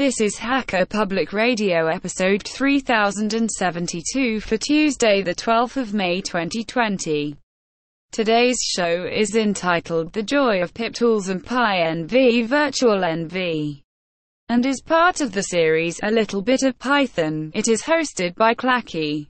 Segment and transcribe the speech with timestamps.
[0.00, 7.36] This is Hacker Public Radio episode 3072 for Tuesday the 12th of May 2020.
[8.10, 12.08] Today's show is entitled The Joy of Pip Tools and PyEnv
[12.48, 13.82] Virtualenv
[14.48, 17.52] and is part of the series A Little Bit of Python.
[17.54, 19.28] It is hosted by Clacke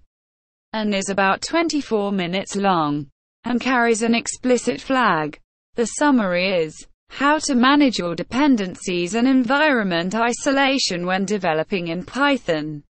[0.73, 3.09] and is about 24 minutes long
[3.43, 5.37] and carries an explicit flag.
[5.75, 12.83] The summary is how to manage your dependencies and environment isolation when developing in Python.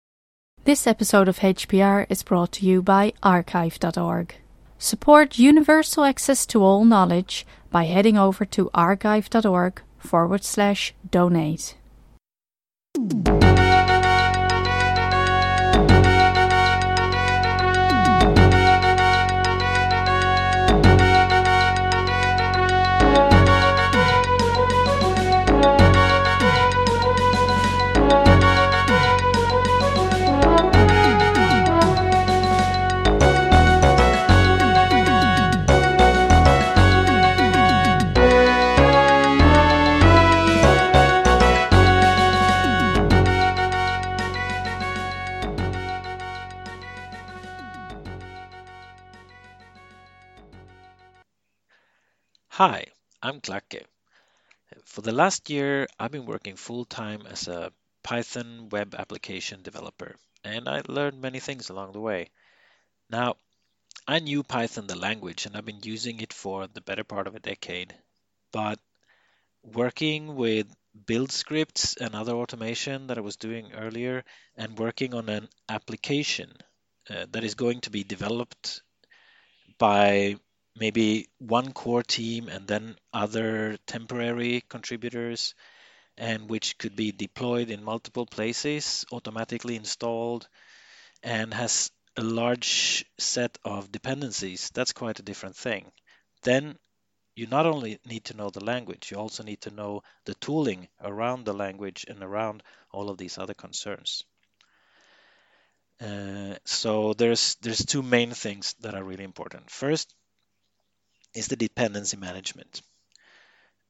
[0.65, 4.35] This episode of HPR is brought to you by archive.org.
[4.77, 11.77] Support universal access to all knowledge by heading over to archive.org forward slash donate.
[54.85, 57.73] For the last year, I've been working full time as a
[58.03, 62.31] Python web application developer, and I learned many things along the way.
[63.11, 63.37] Now,
[64.07, 67.35] I knew Python the language, and I've been using it for the better part of
[67.35, 67.95] a decade.
[68.53, 68.79] But
[69.63, 70.75] working with
[71.07, 74.25] build scripts and other automation that I was doing earlier,
[74.57, 76.53] and working on an application
[77.11, 78.83] uh, that is going to be developed
[79.79, 80.37] by
[80.79, 85.55] maybe one core team and then other temporary contributors,
[86.17, 90.49] and which could be deployed in multiple places, automatically installed,
[91.23, 94.71] and has a large set of dependencies.
[94.75, 95.93] That's quite a different thing.
[96.43, 96.77] Then
[97.37, 100.89] you not only need to know the language, you also need to know the tooling
[101.01, 104.25] around the language and around all of these other concerns.
[106.01, 109.71] Uh, so there's there's two main things that are really important.
[109.71, 110.15] First,
[111.39, 112.83] is the dependency management.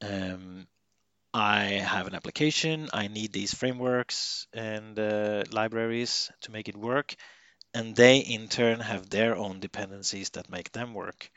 [0.03, 0.67] Um,
[1.35, 7.15] I have an application, I need these frameworks and uh, libraries to make it work,
[7.75, 11.31] and they in turn have their own dependencies that make them work.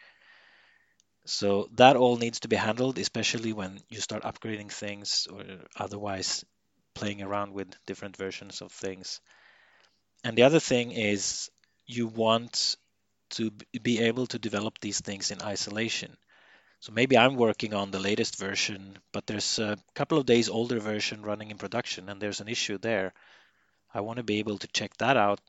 [1.26, 5.44] So that all needs to be handled, especially when you start upgrading things or
[5.78, 6.44] otherwise
[6.94, 9.22] playing around with different versions of things.
[10.24, 11.50] And the other thing is
[11.86, 12.76] you want
[13.32, 16.16] to be able to develop these things in isolation.
[16.80, 20.80] So maybe I'm working on the latest version, but there's a couple of days older
[20.80, 23.14] version running in production and there's an issue there.
[23.94, 25.40] I want to be able to check that out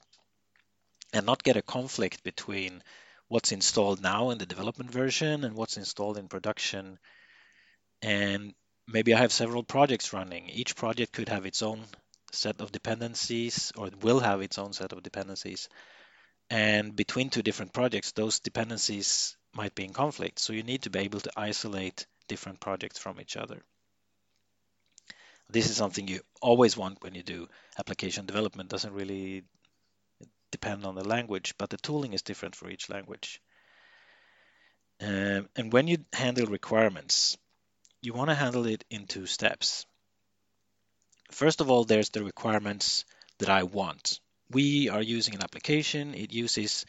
[1.12, 2.82] and not get a conflict between
[3.28, 6.98] what's installed now in the development version and what's installed in production.
[8.02, 8.54] And
[8.86, 10.50] maybe I have several projects running.
[10.50, 11.84] Each project could have its own
[12.32, 15.68] set of dependencies or will have its own set of dependencies.
[16.52, 20.38] And between two different projects, those dependencies might be in conflict.
[20.38, 23.62] So you need to be able to isolate different projects from each other.
[25.48, 27.48] This is something you always want when you do
[27.78, 28.68] application development.
[28.68, 29.44] Doesn't really
[30.50, 33.40] depend on the language, but the tooling is different for each language.
[35.00, 37.38] Um, and when you handle requirements,
[38.02, 39.86] you want to handle it in two steps.
[41.30, 43.06] First of all, there's the requirements
[43.38, 44.20] that I want
[44.52, 46.14] we are using an application.
[46.14, 46.84] It uses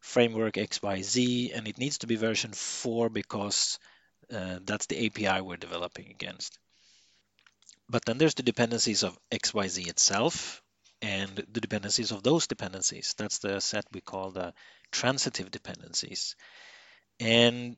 [0.00, 3.78] framework XYZ and it needs to be version 4 because
[4.32, 6.58] uh, that's the API we're developing against.
[7.88, 10.62] But then there's the dependencies of XYZ itself
[11.02, 13.14] and the dependencies of those dependencies.
[13.18, 14.54] That's the set we call the
[14.92, 16.36] transitive dependencies.
[17.18, 17.76] And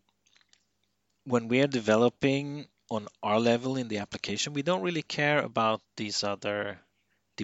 [1.25, 5.81] when we are developing on our level in the application, we don't really care about
[5.97, 6.79] these other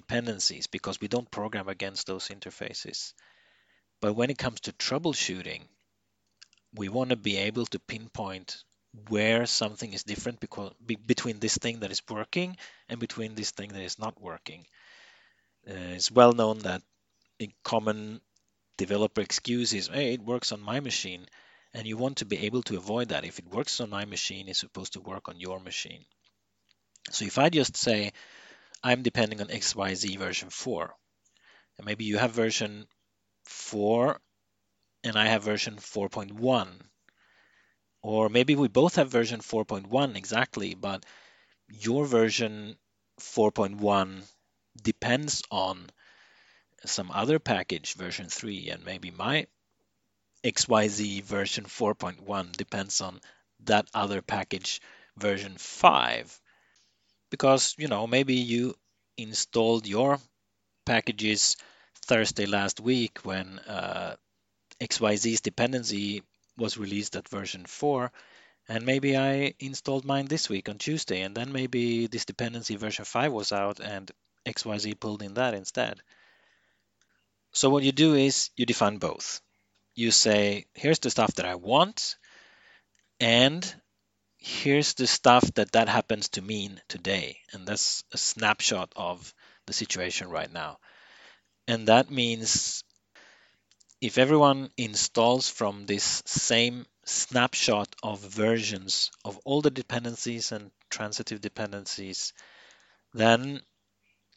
[0.01, 3.13] dependencies because we don't program against those interfaces.
[4.01, 5.61] But when it comes to troubleshooting,
[6.73, 8.63] we want to be able to pinpoint
[9.09, 12.57] where something is different because be, between this thing that is working
[12.87, 14.65] and between this thing that is not working.
[15.69, 16.81] Uh, it's well known that
[17.41, 18.21] a common
[18.77, 21.25] developer excuse is, hey, it works on my machine.
[21.73, 23.25] And you want to be able to avoid that.
[23.25, 26.03] If it works on my machine, it's supposed to work on your machine.
[27.11, 28.11] So if I just say,
[28.83, 30.95] I'm depending on XYZ version 4.
[31.77, 32.87] And maybe you have version
[33.45, 34.19] 4
[35.03, 36.67] and I have version 4.1.
[38.01, 41.05] Or maybe we both have version 4.1 exactly, but
[41.67, 42.77] your version
[43.19, 44.23] 4.1
[44.81, 45.89] depends on
[46.85, 49.47] some other package version 3 and maybe my
[50.43, 53.19] XYZ version 4.1 depends on
[53.65, 54.81] that other package
[55.17, 56.41] version 5
[57.29, 58.75] because you know maybe you
[59.17, 60.19] installed your
[60.85, 61.57] packages
[62.05, 64.15] Thursday last week when uh,
[64.81, 66.23] XYZ's dependency
[66.57, 68.11] was released at version 4
[68.67, 73.05] and maybe I installed mine this week on Tuesday and then maybe this dependency version
[73.05, 74.11] 5 was out and
[74.45, 76.01] XYZ pulled in that instead.
[77.51, 79.41] So what you do is you define both
[79.99, 82.15] you say, here's the stuff that I want,
[83.19, 83.61] and
[84.39, 87.39] here's the stuff that that happens to mean today.
[87.53, 89.33] And that's a snapshot of
[89.67, 90.77] the situation right now.
[91.67, 92.83] And that means
[94.01, 101.41] if everyone installs from this same snapshot of versions of all the dependencies and transitive
[101.41, 102.33] dependencies,
[103.13, 103.61] then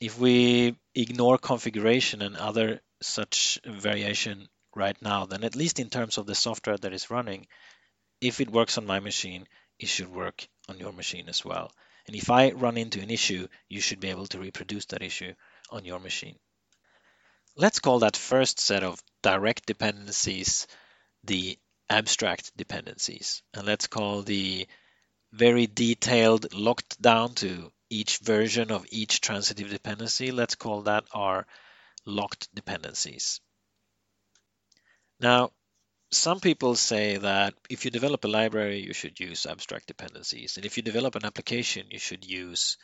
[0.00, 6.18] if we ignore configuration and other such variation right now, then at least in terms
[6.18, 7.46] of the software that is running,
[8.20, 9.46] if it works on my machine,
[9.82, 11.72] it should work on your machine as well.
[12.06, 15.34] And if I run into an issue, you should be able to reproduce that issue
[15.70, 16.36] on your machine.
[17.56, 20.66] Let's call that first set of direct dependencies
[21.24, 21.58] the
[21.88, 23.42] abstract dependencies.
[23.54, 24.66] And let's call the
[25.32, 31.46] very detailed, locked down to each version of each transitive dependency, let's call that our
[32.06, 33.40] locked dependencies.
[35.20, 35.52] Now,
[36.12, 40.56] some people say that if you develop a library, you should use abstract dependencies.
[40.56, 42.76] And if you develop an application, you should use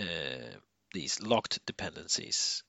[0.00, 0.56] uh,
[0.92, 2.62] these locked dependencies.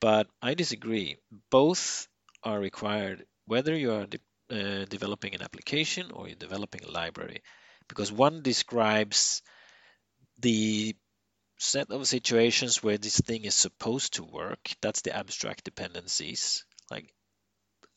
[0.00, 1.16] But I disagree.
[1.50, 2.08] Both
[2.42, 4.18] are required whether you are de
[4.48, 7.42] uh, developing an application or you're developing a library,
[7.88, 9.42] because one describes
[10.38, 10.94] the
[11.58, 14.70] set of situations where this thing is supposed to work.
[14.82, 16.64] That's the abstract dependencies.
[16.90, 17.12] Like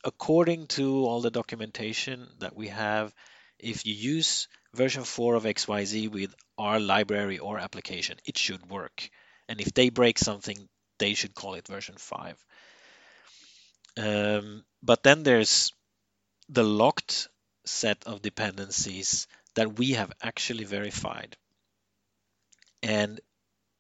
[0.04, 3.14] according to all the documentation that we have,
[3.58, 9.10] if you use version 4 of XYZ with our library or application, it should work.
[9.48, 10.70] And if they break something,
[11.00, 12.46] they should call it version 5.
[13.98, 15.74] Um, but then there's
[16.48, 17.28] the locked
[17.66, 21.36] set of dependencies that we have actually verified
[22.82, 23.20] and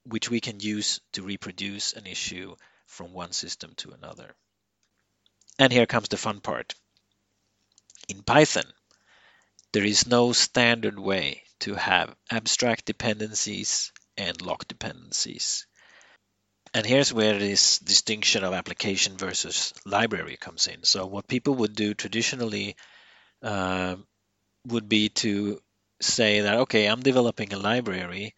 [0.03, 2.55] which we can use to reproduce an issue
[2.85, 4.35] from one system to another.
[5.59, 6.73] And here comes the fun part.
[8.07, 8.65] In Python,
[9.73, 15.67] there is no standard way to have abstract dependencies and lock dependencies.
[16.73, 20.83] And here's where this distinction of application versus library comes in.
[20.83, 22.75] So what people would do traditionally
[23.43, 23.97] uh,
[24.67, 25.61] would be to
[26.01, 28.33] say that, okay, I'm developing a library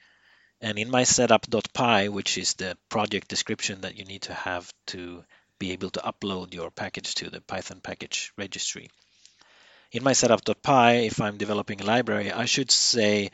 [0.62, 5.24] and in my setup.py, which is the project description that you need to have to
[5.62, 8.90] be able to upload your package to the Python package registry.
[9.92, 13.30] In my setup.py, if I'm developing a library, I should say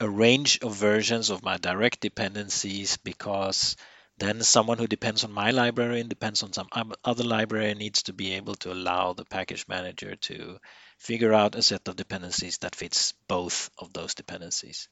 [0.00, 3.76] a range of versions of my direct dependencies because
[4.18, 6.68] then someone who depends on my library and depends on some
[7.04, 10.58] other library needs to be able to allow the package manager to
[10.98, 14.88] figure out a set of dependencies that fits both of those dependencies.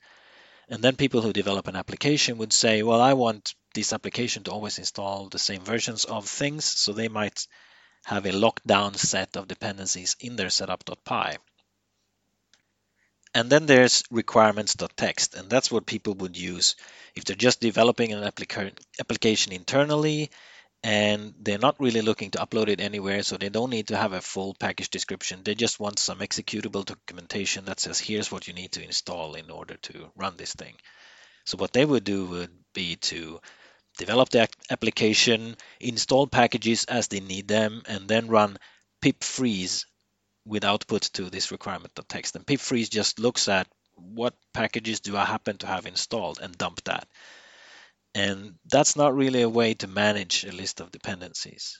[0.69, 4.51] And then people who develop an application would say, well, I want this application to
[4.51, 6.65] always install the same versions of things.
[6.65, 7.47] So they might
[8.05, 11.37] have a lockdown set of dependencies in their setup.py.
[13.35, 16.75] And then there's requirements.txt, and that's what people would use
[17.15, 20.31] if they're just developing an applica- application internally
[20.87, 24.13] and they're not really looking to upload it anywhere, so they don't need to have
[24.13, 25.41] a full package description.
[25.43, 29.51] They just want some executable documentation that says, here's what you need to install in
[29.51, 30.75] order to run this thing.
[31.45, 33.41] So what they would do would be to
[33.99, 38.57] develop the application, install packages as they need them, and then run
[39.03, 39.87] pip freeze
[40.45, 42.37] with output to this requirement.txt.
[42.37, 43.67] And pip freeze just looks at
[43.97, 47.09] what packages do I happen to have installed and dump that.
[48.17, 51.79] And that's not really a way to manage a list of dependencies.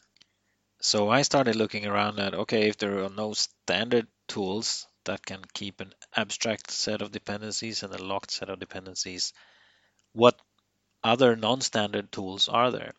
[0.83, 5.41] So I started looking around at okay, if there are no standard tools that can
[5.55, 9.33] keep an abstract set of dependencies and a locked set of dependencies,
[10.13, 10.39] what
[11.03, 12.93] other non standard tools are there?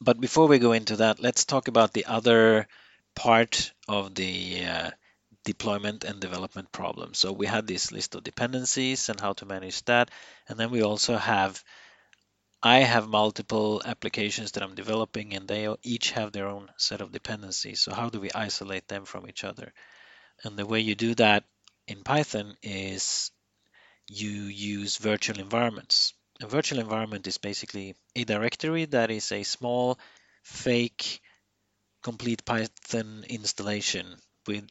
[0.00, 2.66] But before we go into that, let's talk about the other
[3.14, 4.90] part of the uh,
[5.44, 7.14] deployment and development problem.
[7.14, 10.10] So we had this list of dependencies and how to manage that.
[10.48, 11.62] And then we also have
[12.62, 17.12] I have multiple applications that I'm developing and they each have their own set of
[17.12, 17.80] dependencies.
[17.80, 19.72] So how do we isolate them from each other?
[20.44, 21.44] And the way you do that
[21.86, 23.30] in Python is
[24.08, 26.12] you use virtual environments.
[26.42, 29.98] A virtual environment is basically a directory that is a small
[30.42, 31.20] fake
[32.02, 34.66] complete Python installation with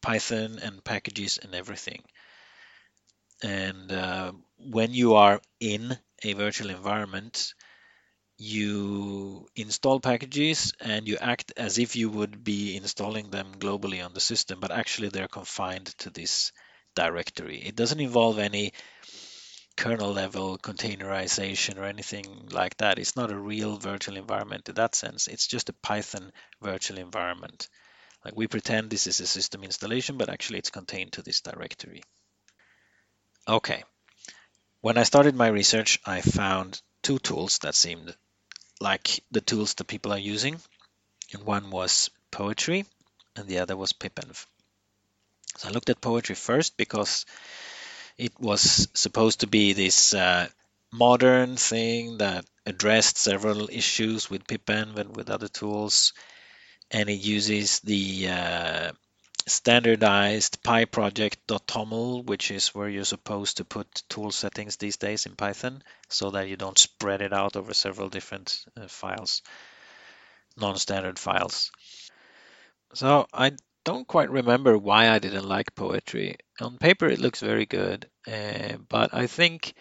[0.00, 2.02] Python and packages and everything.
[3.42, 7.54] And uh, when you are in a virtual environment,
[8.36, 14.12] you install packages and you act as if you would be installing them globally on
[14.12, 16.52] the system, but actually they're confined to this
[16.94, 17.58] directory.
[17.58, 18.72] It doesn't involve any
[19.76, 22.98] kernel level containerization or anything like that.
[22.98, 25.26] It's not a real virtual environment in that sense.
[25.26, 27.68] It's just a Python virtual environment.
[28.24, 32.02] Like we pretend this is a system installation, but actually it's contained to this directory.
[33.46, 33.84] Okay.
[34.84, 38.14] When I started my research, I found two tools that seemed
[38.82, 40.60] like the tools that people are using.
[41.32, 42.84] And one was Poetry
[43.34, 44.44] and the other was pipenv.
[45.56, 47.24] So I looked at Poetry first because
[48.18, 50.48] it was supposed to be this uh,
[50.92, 56.12] modern thing that addressed several issues with pipenv and with other tools.
[56.90, 58.92] And it uses the uh,
[59.64, 65.82] standardized pyproject.toml, which is where you're supposed to put tool settings these days in Python
[66.10, 69.40] so that you don't spread it out over several different uh, files,
[70.58, 71.70] non-standard files.
[72.92, 73.52] So I
[73.86, 76.36] don't quite remember why I didn't like poetry.
[76.60, 79.72] On paper, it looks very good, uh, but I think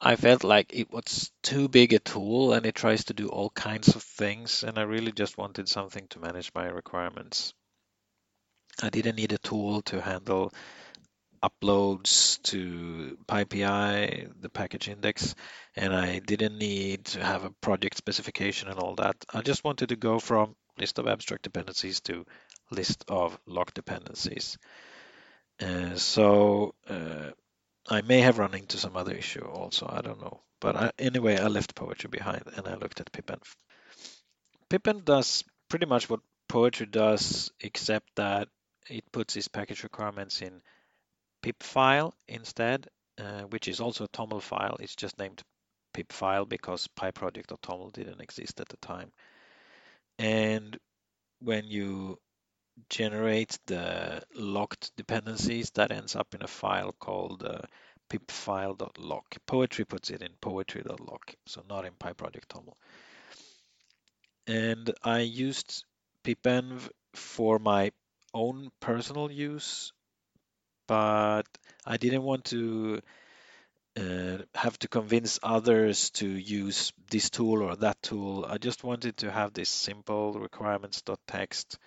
[0.00, 3.50] I felt like it was too big a tool and it tries to do all
[3.50, 7.54] kinds of things, and I really just wanted something to manage my requirements.
[8.82, 10.52] I didn't need a tool to handle
[11.42, 15.34] uploads to PyPI, the package index,
[15.76, 19.16] and I didn't need to have a project specification and all that.
[19.32, 22.24] I just wanted to go from list of abstract dependencies to
[22.70, 24.58] list of lock dependencies.
[25.60, 27.30] Uh, so uh,
[27.88, 30.40] I may have run into some other issue also, I don't know.
[30.60, 33.42] But I, anyway, I left poetry behind and I looked at pipenv.
[34.70, 38.48] pipenv does pretty much what poetry does, except that
[38.88, 40.62] it puts its package requirements in
[41.42, 42.88] pip file instead,
[43.18, 44.76] uh, which is also a TOML file.
[44.80, 45.42] It's just named
[45.92, 49.12] pip file because pyproject.toml didn't exist at the time.
[50.18, 50.78] And
[51.40, 52.18] when you
[52.88, 57.60] generate the locked dependencies, that ends up in a file called uh,
[58.10, 59.36] pipfile.lock.
[59.46, 62.74] Poetry puts it in poetry.lock, so not in pyproject.toml.
[64.46, 65.84] And I used
[66.24, 67.92] pipenv for my
[68.34, 69.92] own personal use,
[70.86, 71.44] but
[71.86, 73.00] I didn't want to
[73.96, 78.44] uh, have to convince others to use this tool or that tool.
[78.44, 81.78] I just wanted to have this simple requirements.txt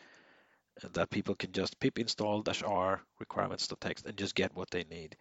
[0.94, 5.18] that people can just pip install dash r requirements.txt and just get what they need.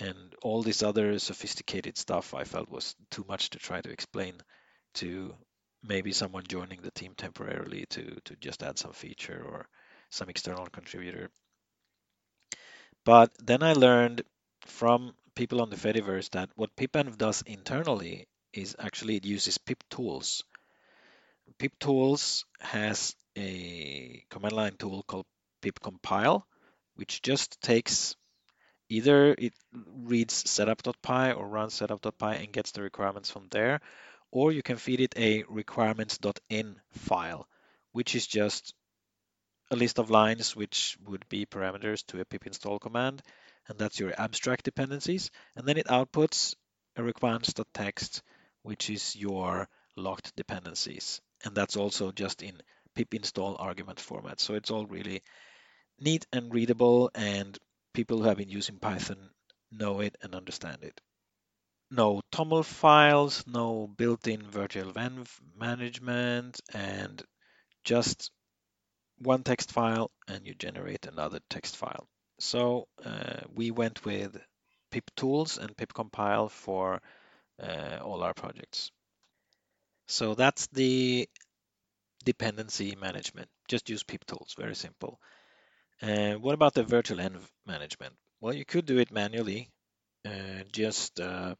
[0.00, 4.34] And all this other sophisticated stuff I felt was too much to try to explain
[4.94, 5.34] to
[5.82, 9.66] maybe someone joining the team temporarily to, to just add some feature or
[10.12, 11.30] some external contributor.
[13.04, 14.22] But then I learned
[14.66, 19.82] from people on the Fediverse that what pipenv does internally is actually it uses pip
[19.90, 20.44] tools.
[21.58, 25.26] Pip tools has a command line tool called
[25.60, 26.46] pip compile,
[26.96, 28.14] which just takes
[28.88, 33.80] either it reads setup.py or runs setup.py and gets the requirements from there,
[34.30, 37.48] or you can feed it a requirements.in file,
[37.92, 38.74] which is just
[39.72, 43.22] a list of lines which would be parameters to a pip install command,
[43.68, 45.30] and that's your abstract dependencies.
[45.56, 46.54] And then it outputs
[46.96, 48.20] a requirements.txt,
[48.62, 51.22] which is your locked dependencies.
[51.44, 52.60] And that's also just in
[52.94, 54.40] pip install argument format.
[54.40, 55.22] So it's all really
[55.98, 57.58] neat and readable, and
[57.94, 59.30] people who have been using Python
[59.70, 61.00] know it and understand it.
[61.90, 67.22] No TOML files, no built-in virtual env management, and
[67.84, 68.30] just
[69.18, 72.08] one text file and you generate another text file.
[72.38, 74.36] So uh, we went with
[74.90, 77.00] pip tools and pip compile for
[77.62, 78.90] uh, all our projects.
[80.08, 81.28] So that's the
[82.24, 83.48] dependency management.
[83.68, 85.18] Just use pip tools, very simple.
[86.02, 88.14] Uh, what about the virtual env management?
[88.40, 89.70] Well, you could do it manually.
[90.24, 91.54] Uh, just uh,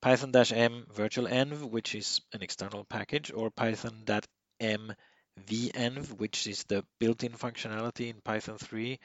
[0.00, 4.94] python-m virtual env, which is an external package, or python.m
[5.40, 8.98] venv, which is the built-in functionality in Python 3,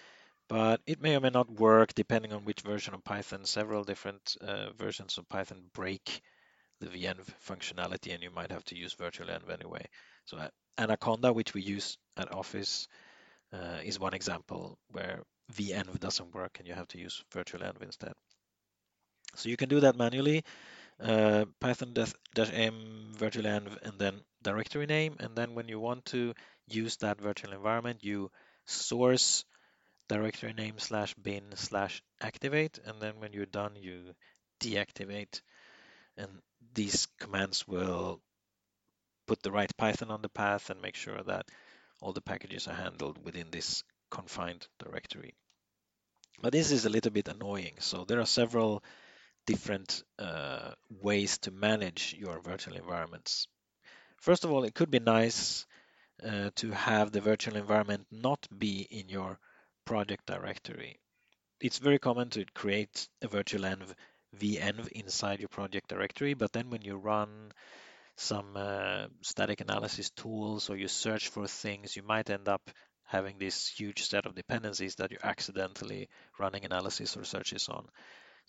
[0.48, 3.46] but it may or may not work depending on which version of Python.
[3.46, 6.22] Several different uh, versions of Python break
[6.80, 9.86] the venv functionality, and you might have to use virtual env anyway.
[10.26, 12.88] So uh, Anaconda, which we use at Office,
[13.54, 15.24] uh, is one example where
[15.54, 18.14] venv doesn't work and you have to use virtual env instead.
[19.36, 20.44] So you can do that manually.
[21.02, 25.16] Uh, python-m virtualenv and then directory name.
[25.20, 26.34] And then when you want to
[26.68, 28.30] use that virtual environment, you
[28.66, 29.44] source
[30.08, 32.80] directory name slash bin slash activate.
[32.86, 34.14] And then when you're done, you
[34.60, 35.42] deactivate.
[36.18, 36.30] And
[36.74, 38.22] these commands will
[39.26, 41.46] put the right Python on the path and make sure that
[42.00, 45.34] all the packages are handled within this confined directory.
[46.42, 47.76] But this is a little bit annoying.
[47.80, 48.84] So there are several
[49.46, 53.48] different uh, ways to manage your virtual environments.
[54.18, 55.66] First of all, it could be nice
[56.24, 59.40] uh, to have the virtual environment not be in your
[59.86, 61.00] project directory.
[61.60, 66.82] It's very common to create a virtual env inside your project directory, but then when
[66.82, 67.52] you run
[68.16, 72.70] some uh, static analysis tools or you search for things, you might end up
[73.06, 76.08] having this huge set of dependencies that you're accidentally
[76.40, 77.88] running analysis or searches on.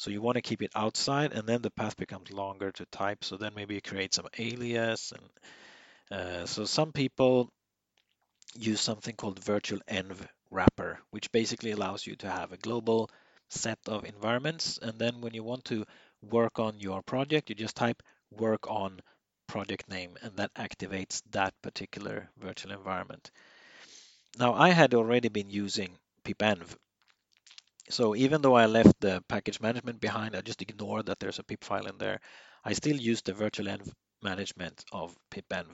[0.03, 3.23] So you want to keep it outside and then the path becomes longer to type.
[3.23, 5.13] So then maybe you create some alias.
[5.13, 7.53] And uh, so some people
[8.57, 10.19] use something called virtual env
[10.51, 13.11] wrapper, which basically allows you to have a global
[13.49, 14.77] set of environments.
[14.83, 15.85] And then when you want to
[16.21, 18.99] work on your project, you just type work on
[19.47, 23.31] project name and that activates that particular virtual environment.
[24.37, 26.75] Now I had already been using pipenv.
[27.93, 31.43] So even though I left the package management behind, I just ignored that there's a
[31.43, 32.21] pip file in there.
[32.65, 33.87] I still use the virtual env
[34.23, 35.67] management of pipenv.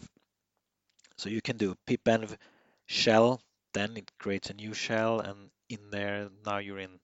[1.16, 2.36] So you can do pipenv
[2.86, 3.40] shell,
[3.72, 6.98] then it creates a new shell and in there now you're in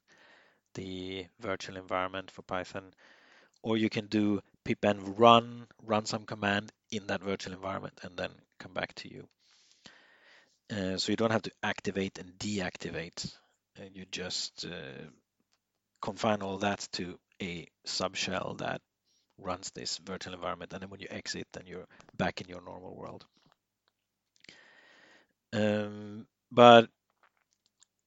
[0.75, 2.92] the virtual environment for Python.
[3.62, 8.33] Or you can do pipenv run, run some command in that virtual environment and then
[8.59, 9.28] come back to you.
[10.73, 13.33] Uh, so you don't have to activate and deactivate.
[13.93, 15.04] You just uh,
[16.00, 18.81] confine all that to a subshell that
[19.38, 20.73] runs this virtual environment.
[20.73, 23.25] And then when you exit, then you're back in your normal world.
[25.53, 26.88] Um, but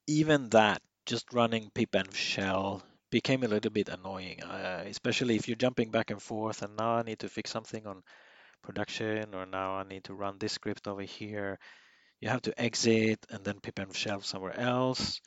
[0.08, 5.56] even that, just running pipenv shell became a little bit annoying, uh, especially if you're
[5.56, 8.04] jumping back and forth and now I need to fix something on
[8.62, 11.58] production or now I need to run this script over here
[12.20, 15.22] you have to exit and then pipenv shell somewhere else.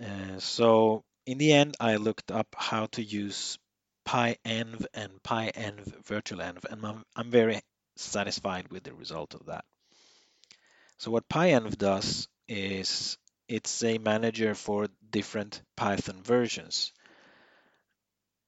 [0.00, 3.58] Uh, so in the end, I looked up how to use
[4.06, 7.60] pyenv and pyenv virtualenv, and I'm, I'm very
[7.96, 9.64] satisfied with the result of that.
[10.98, 16.92] So what pyenv does is it's a manager for different Python versions.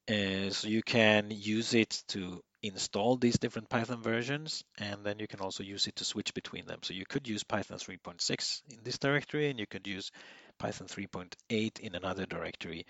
[0.09, 5.27] Uh, so you can use it to install these different Python versions, and then you
[5.27, 6.79] can also use it to switch between them.
[6.81, 10.11] So you could use Python 3.6 in this directory, and you could use
[10.57, 12.85] Python 3.8 in another directory.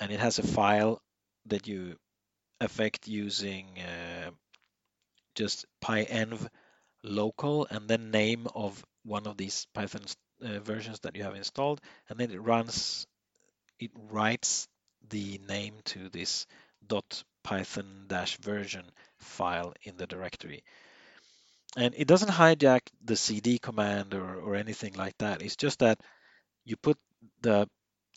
[0.00, 1.00] And it has a file
[1.46, 1.96] that you
[2.60, 4.30] affect using uh,
[5.34, 6.46] just pyenv
[7.02, 10.02] local and then name of one of these Python
[10.42, 13.06] uh, versions that you have installed, and then it runs,
[13.78, 14.68] it writes
[15.10, 16.46] the name to this
[16.86, 18.84] dot python-version
[19.18, 20.62] file in the directory.
[21.76, 25.42] And it doesn't hijack the cd command or, or anything like that.
[25.42, 26.00] It's just that
[26.64, 26.98] you put
[27.40, 27.68] the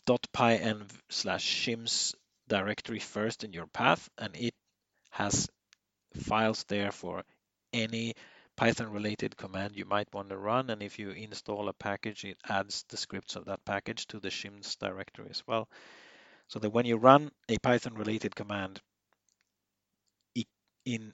[0.06, 2.14] .pyenv slash shims
[2.48, 4.54] directory first in your path, and it
[5.10, 5.48] has
[6.14, 7.24] files there for
[7.72, 8.14] any
[8.56, 10.70] Python related command you might want to run.
[10.70, 14.30] And if you install a package, it adds the scripts of that package to the
[14.30, 15.68] shims directory as well.
[16.48, 18.80] So that when you run a Python related command,
[20.86, 21.12] in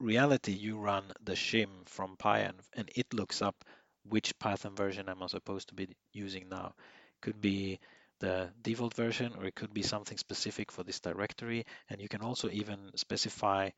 [0.00, 3.54] reality, you run the shim from pyenv and it looks up
[4.10, 6.74] which Python version am I supposed to be using now.
[7.22, 7.80] Could be
[8.20, 11.64] the default version or it could be something specific for this directory.
[11.88, 13.70] And you can also even specify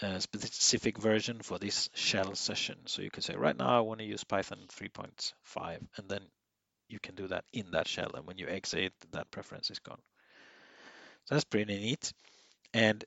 [0.00, 2.76] a specific version for this shell session.
[2.86, 6.20] So you can say, right now I want to use Python 3.5 and then
[6.88, 8.10] you can do that in that shell.
[8.14, 10.00] And when you exit, that preference is gone.
[11.24, 12.12] So that's pretty neat.
[12.72, 13.04] And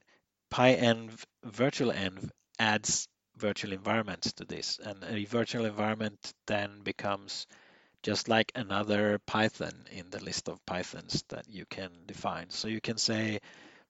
[0.51, 3.07] pyenv virtualenv adds
[3.39, 4.79] virtual environments to this.
[4.83, 7.47] And a virtual environment then becomes
[8.03, 12.49] just like another Python in the list of Pythons that you can define.
[12.49, 13.39] So you can say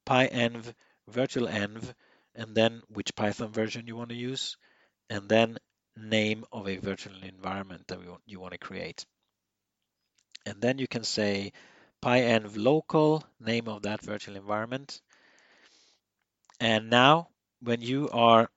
[0.08, 0.74] pyenv
[1.12, 1.94] virtualenv
[2.36, 4.58] and then which Python version you want to use
[5.10, 5.58] and then
[5.98, 9.06] name of a virtual environment that you want to create.
[10.46, 11.52] And then you can say
[12.02, 15.02] pyenv local, name of that virtual environment,
[16.60, 17.30] and now
[17.62, 18.50] when you are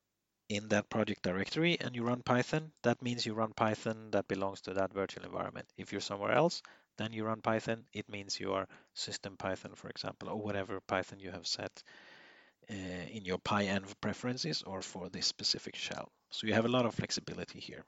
[0.56, 4.60] in that project directory and you run Python, that means you run Python that belongs
[4.62, 5.66] to that virtual environment.
[5.78, 6.62] If you're somewhere else,
[6.98, 7.84] then you run Python.
[7.92, 11.82] It means you are system Python, for example, or whatever Python you have set
[12.70, 12.74] uh,
[13.10, 16.12] in your pyenv preferences or for this specific shell.
[16.30, 17.84] So you have a lot of flexibility here.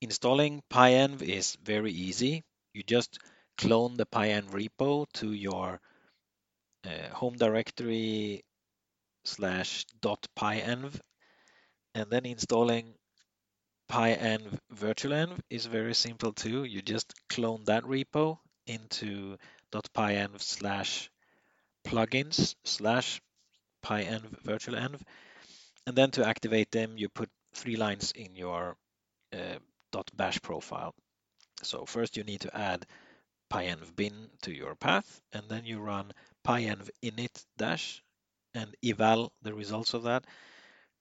[0.00, 2.42] Installing pyenv is very easy.
[2.74, 3.18] You just
[3.56, 5.80] clone the pyenv repo to your
[6.84, 8.44] uh, home directory
[9.26, 10.98] slash dot pyenv
[11.94, 12.94] and then installing
[13.90, 16.64] pyenv virtualenv is very simple too.
[16.64, 19.36] You just clone that repo into
[19.70, 21.10] dot .pyenv slash
[21.84, 23.20] plugins slash
[23.84, 25.00] pyenv virtualenv.
[25.86, 28.76] And then to activate them, you put three lines in your
[29.32, 29.58] uh,
[30.14, 30.94] .bash profile.
[31.62, 32.84] So first you need to add
[33.50, 36.12] pyenv bin to your path, and then you run
[36.46, 38.02] pyenv init dash
[38.56, 40.24] and eval the results of that.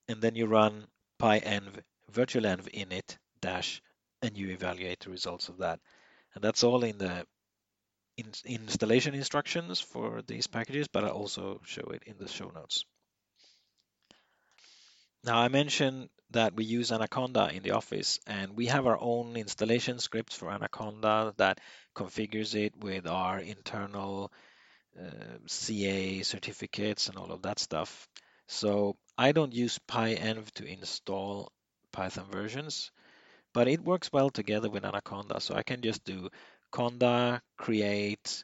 [0.08, 0.88] And then you run
[1.20, 3.82] pyenv virtualenv init dash
[4.22, 5.80] and you evaluate the results of that.
[6.34, 7.26] And that's all in the
[8.18, 12.86] in installation instructions for these packages, but I also show it in the show notes.
[15.24, 19.36] Now I mentioned that we use Anaconda in the office and we have our own
[19.36, 21.60] installation script for Anaconda that
[21.96, 24.32] configures it with our internal
[25.00, 28.08] uh, CA certificates and all of that stuff.
[28.48, 31.52] So I don't use pyenv to install
[31.92, 32.92] Python versions,
[33.54, 35.40] but it works well together with Anaconda.
[35.42, 36.30] So I can just do
[36.72, 38.44] conda create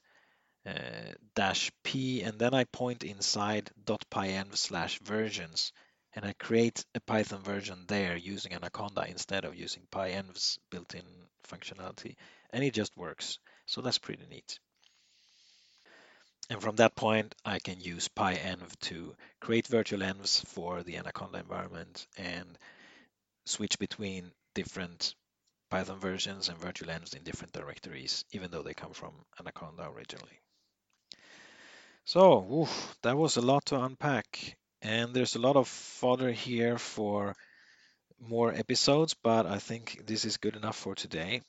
[0.65, 5.73] uh, dash p, and then I point inside .pyenv slash versions,
[6.13, 11.05] and I create a Python version there using Anaconda instead of using pyenv's built-in
[11.47, 12.15] functionality,
[12.51, 13.39] and it just works.
[13.65, 14.59] So that's pretty neat.
[16.51, 21.39] And from that point, I can use pyenv to create virtual envs for the Anaconda
[21.39, 22.59] environment and
[23.45, 25.15] switch between different
[25.69, 30.41] Python versions and virtual envs in different directories, even though they come from Anaconda originally.
[32.03, 34.57] So, oof, that was a lot to unpack.
[34.81, 37.33] And there's a lot of fodder here for
[38.19, 41.43] more episodes, but I think this is good enough for today.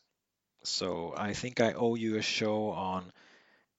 [0.62, 3.12] So I think I owe you a show on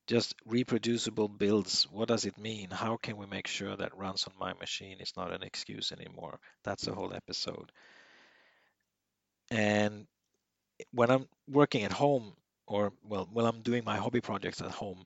[0.07, 1.87] just reproducible builds.
[1.91, 2.69] What does it mean?
[2.69, 6.39] How can we make sure that runs on my machine is not an excuse anymore?
[6.63, 7.71] That's a whole episode.
[9.49, 10.07] And
[10.91, 12.33] when I'm working at home,
[12.67, 15.03] or well, when I'm doing my hobby projects at home,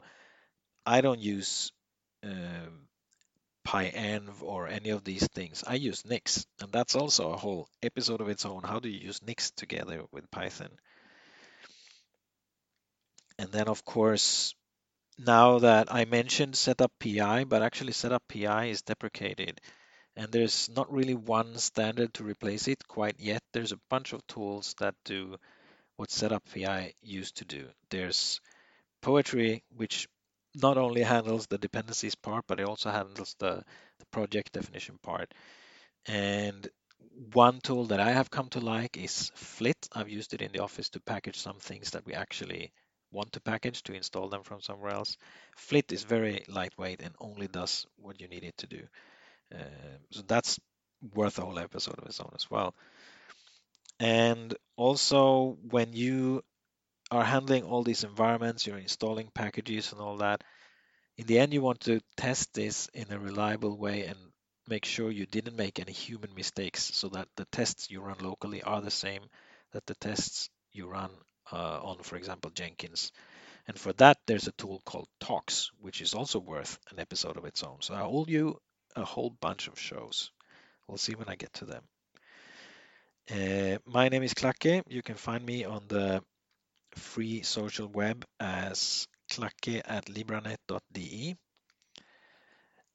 [0.85, 1.71] I don't use
[2.23, 2.69] uh,
[3.67, 5.63] pyenv or any of these things.
[5.67, 8.63] I use Nix, and that's also a whole episode of its own.
[8.63, 10.69] How do you use Nix together with Python?
[13.37, 14.55] And then, of course,
[15.19, 19.61] now that I mentioned setup.py, but actually setup.py is deprecated
[20.17, 23.43] and there's not really one standard to replace it quite yet.
[23.53, 25.37] There's a bunch of tools that do
[25.97, 27.67] what setup PI used to do.
[27.89, 28.41] There's
[29.01, 30.07] Poetry, which
[30.55, 33.63] not only handles the dependencies part, but it also handles the,
[33.99, 35.33] the project definition part.
[36.07, 36.67] And
[37.33, 39.77] one tool that I have come to like is Flit.
[39.93, 42.71] I've used it in the office to package some things that we actually
[43.11, 45.17] want to package to install them from somewhere else.
[45.55, 48.81] Flit is very lightweight and only does what you need it to do.
[49.53, 50.59] Uh, so that's
[51.13, 52.73] worth a whole episode of its own as well.
[53.99, 56.43] And also, when you
[57.09, 60.43] are handling all these environments, you're installing packages and all that,
[61.17, 64.17] in the end, you want to test this in a reliable way and
[64.67, 68.61] make sure you didn't make any human mistakes so that the tests you run locally
[68.61, 69.21] are the same
[69.71, 71.09] that the tests you run
[71.51, 73.11] uh, on, for example, Jenkins.
[73.67, 77.45] And for that, there's a tool called Tox, which is also worth an episode of
[77.45, 77.77] its own.
[77.81, 78.59] So I owe you
[78.95, 80.31] a whole bunch of shows.
[80.87, 81.83] We'll see when I get to them.
[83.29, 84.83] Uh, my name is Clacke.
[84.87, 86.23] You can find me on the
[86.95, 91.35] free social web as clacke at libranet.de.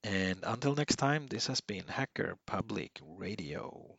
[0.05, 3.99] And until next time, this has been Hacker Public Radio.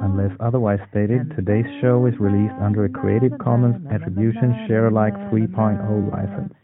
[0.00, 6.12] Unless otherwise stated, today's show is released under a Creative Commons Attribution Share Alike 3.0
[6.12, 6.54] license.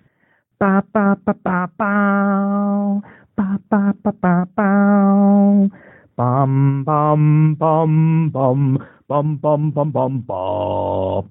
[0.61, 3.03] Ba ba ba ba ba
[3.37, 4.71] ba ba ba ba ba.
[6.17, 11.31] Bum bum bum bum bum bum bum bum bum